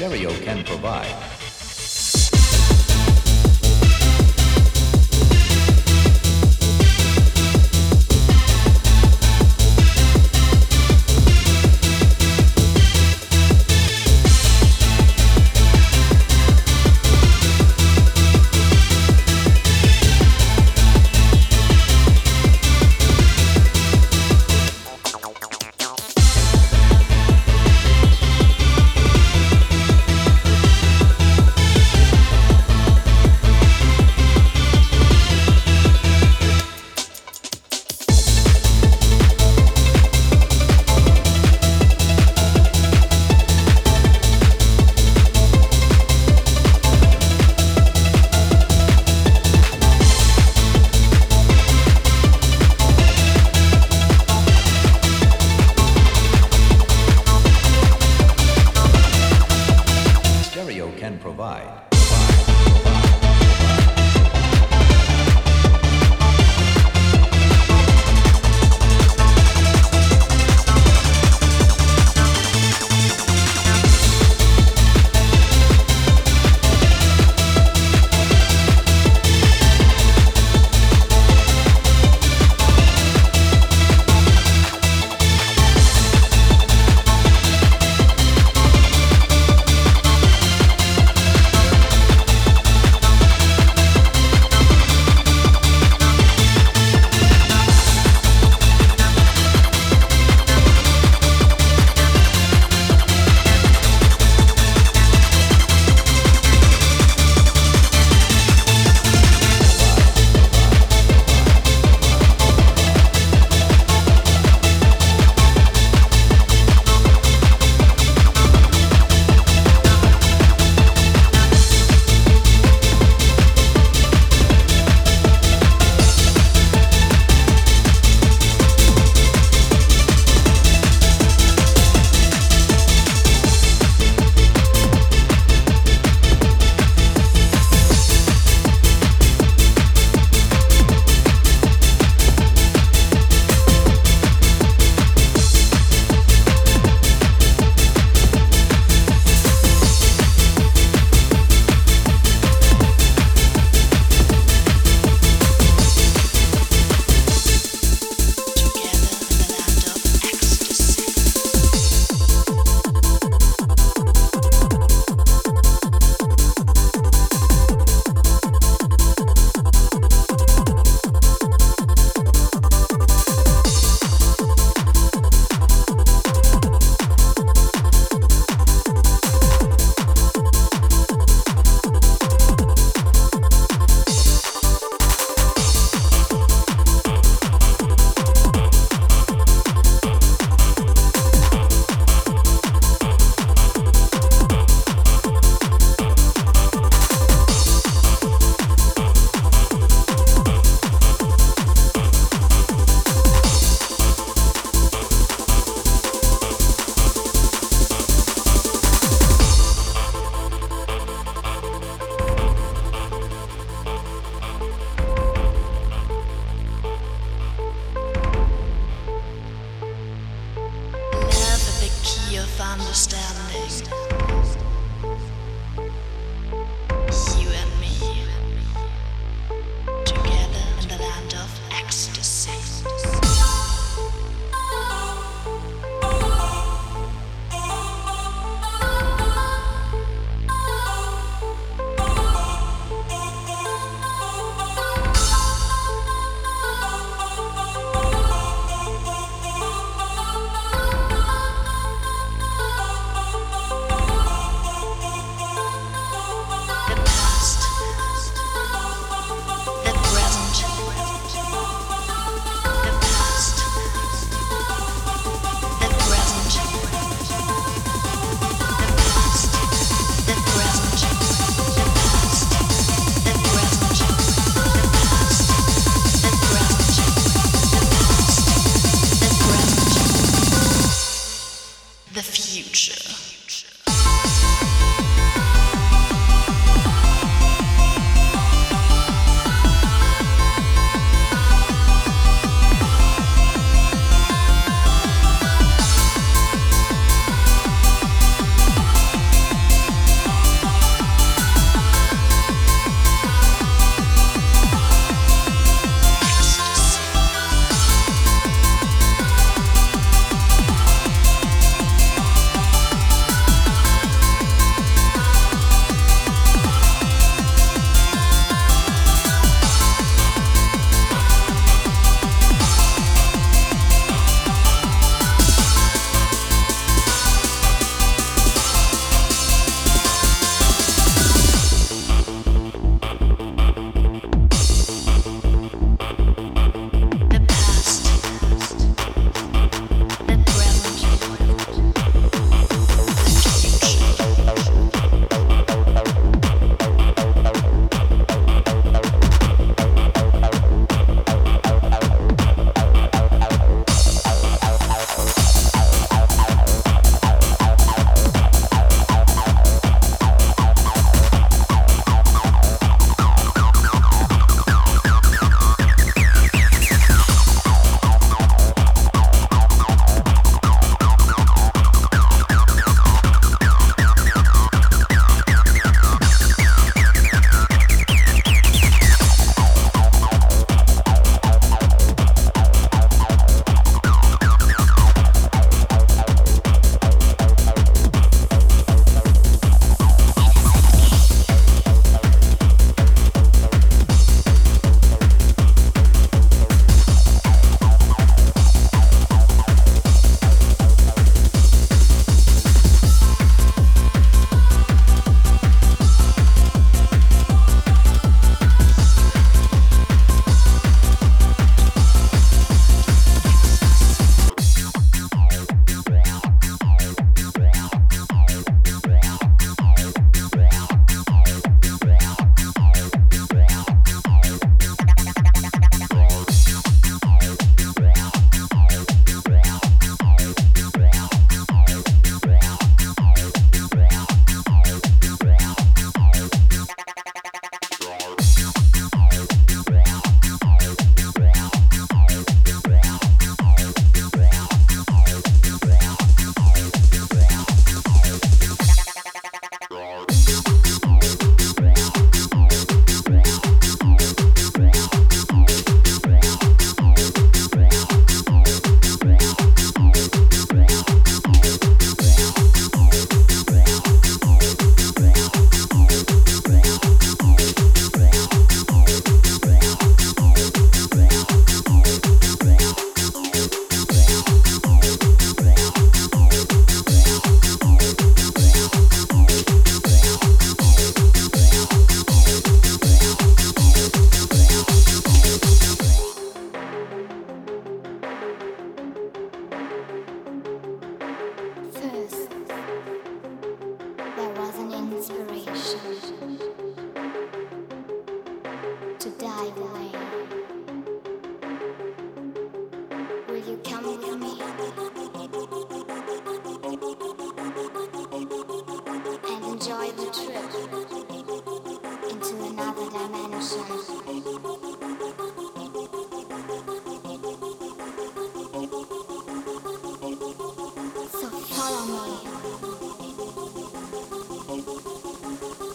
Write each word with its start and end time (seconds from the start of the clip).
stereo 0.00 0.30
can 0.46 0.64
provide. 0.64 0.99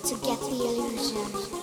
To 0.06 0.14
get 0.18 0.40
the 0.40 0.52
illusion. 0.52 1.55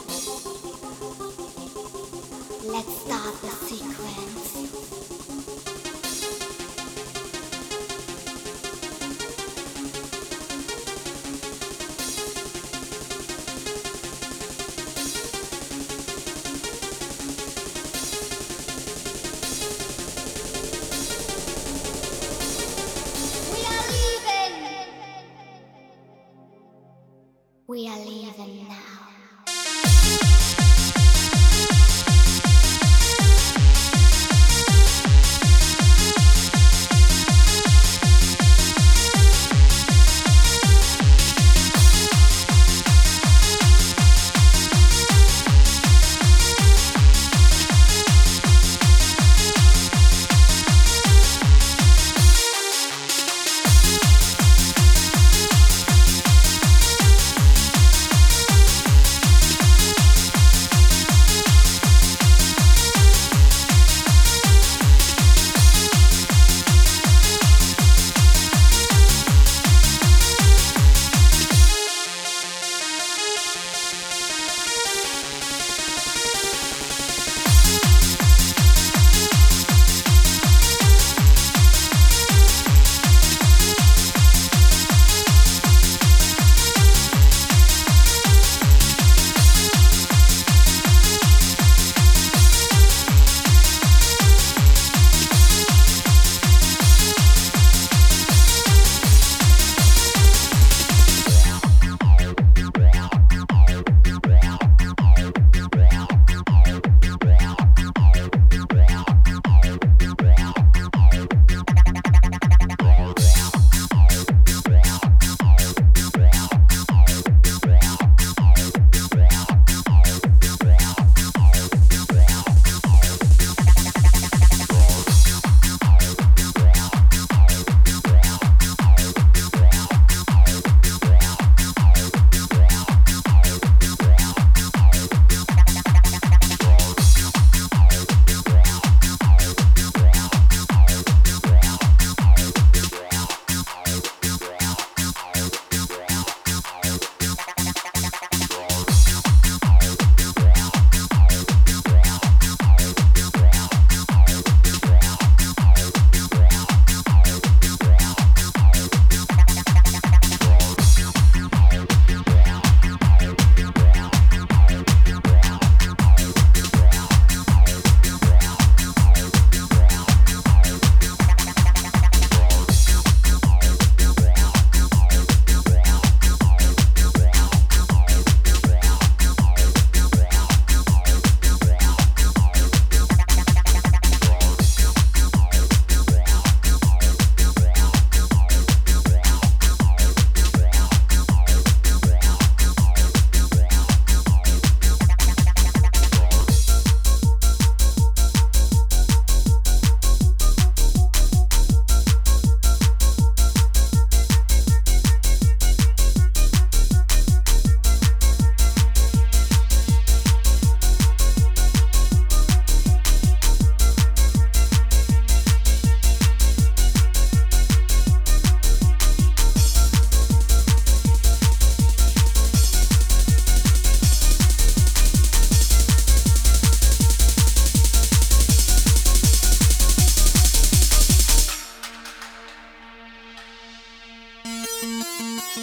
Thank 235.22 235.56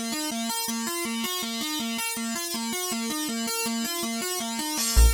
you. 5.04 5.09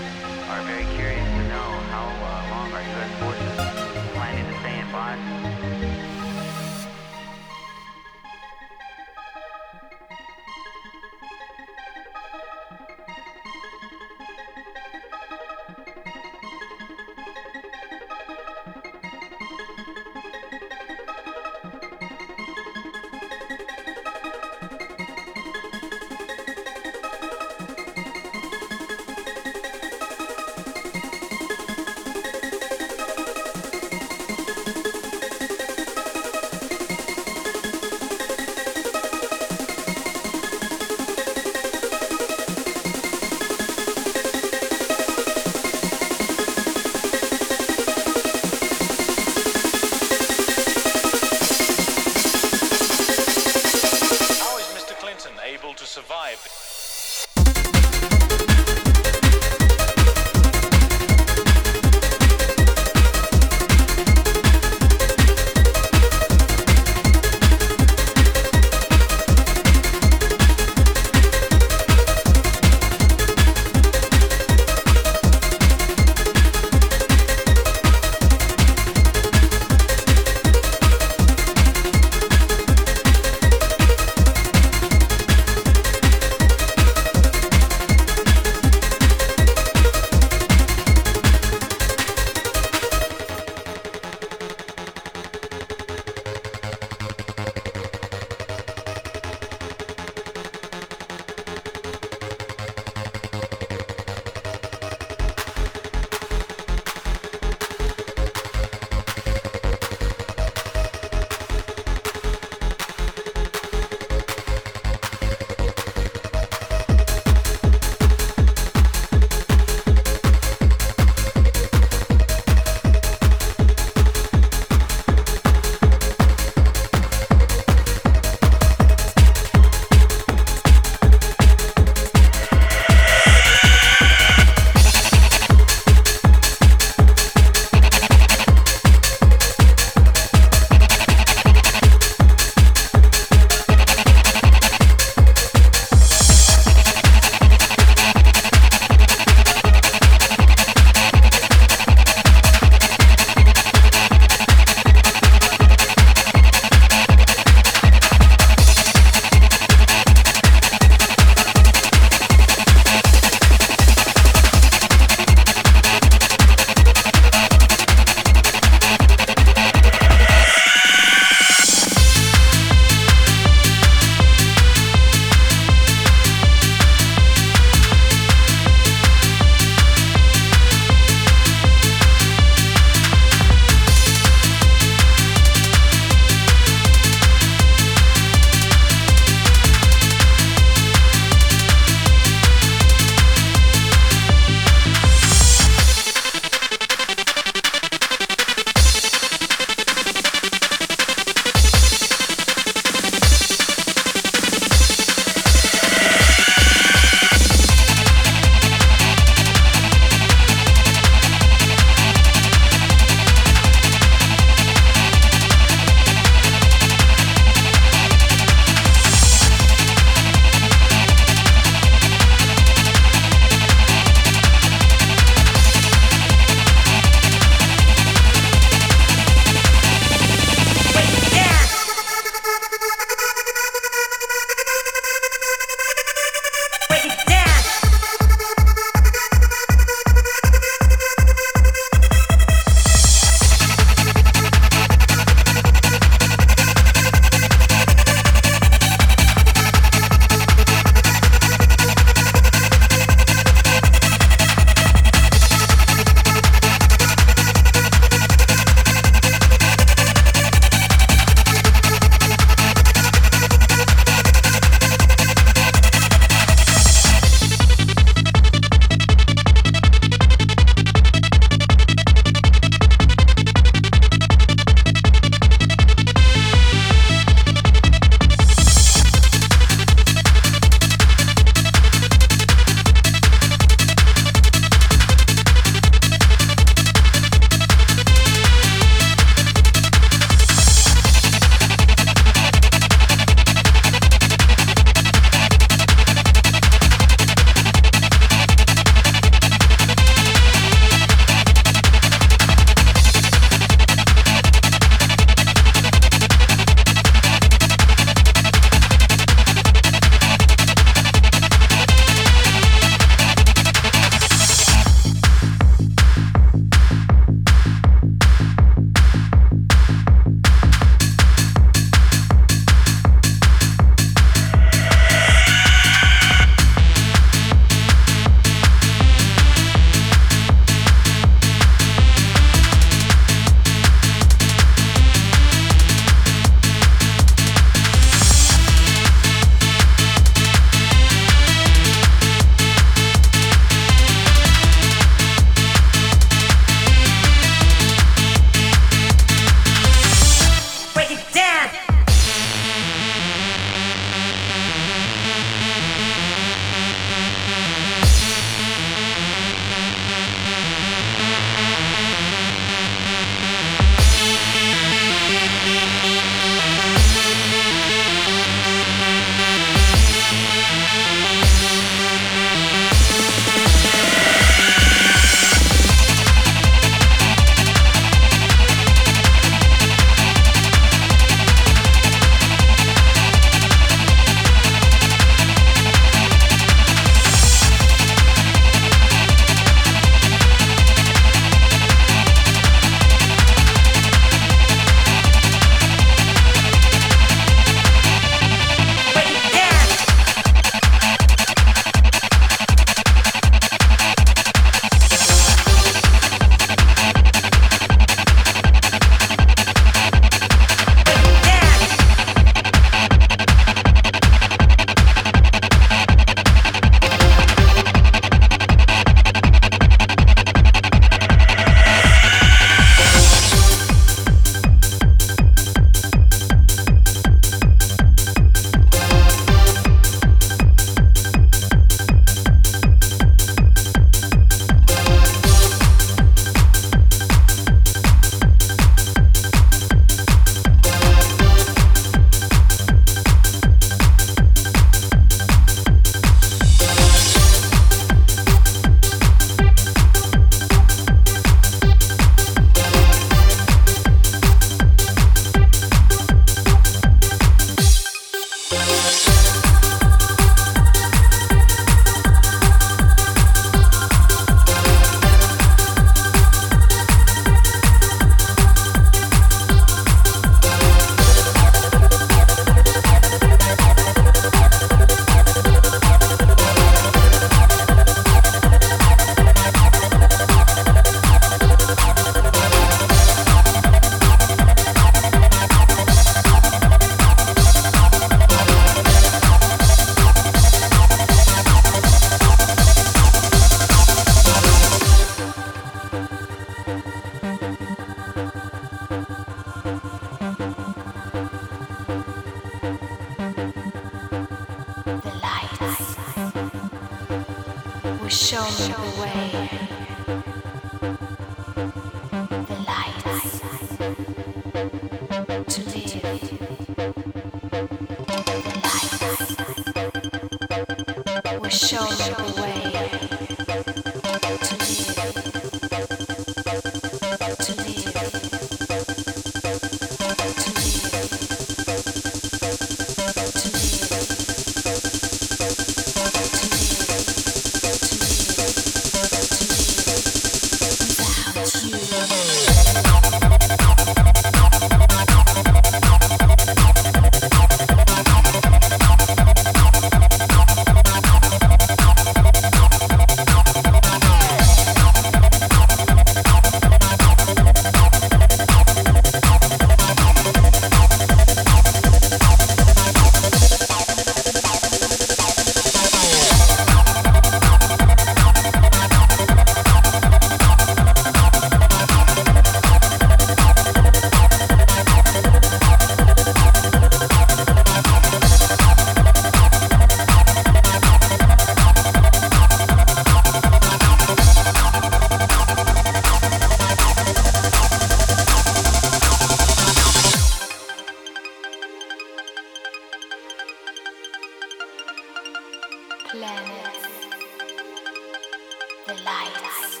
the 599.08 599.14
lights 599.24 600.00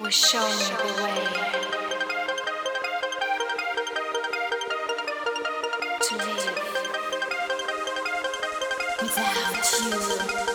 were 0.00 0.10
showing 0.10 0.58
the 0.58 0.90
way 1.04 1.22
to 6.02 6.16
live 6.16 6.58
without 9.02 10.40
you. 10.40 10.45